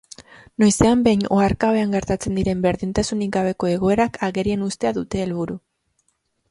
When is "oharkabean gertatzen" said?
1.35-2.39